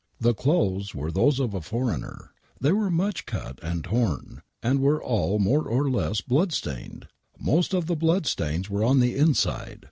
The 0.19 0.33
clothes 0.33 0.95
were 0.95 1.11
those 1.11 1.39
of 1.39 1.53
a 1.53 1.61
foreigner. 1.61 2.31
They 2.59 2.71
were 2.71 2.89
much 2.89 3.27
cut 3.27 3.59
and 3.61 3.83
torn, 3.83 4.41
and 4.63 4.79
were 4.79 4.99
all 4.99 5.37
more 5.37 5.65
or 5.67 5.91
less 5.91 6.21
blood 6.21 6.51
stained! 6.53 7.07
Most 7.37 7.75
of 7.75 7.85
the 7.85 7.95
blood 7.95 8.25
stains 8.25 8.67
were 8.67 8.81
in 8.83 8.99
the 8.99 9.15
inside. 9.15 9.79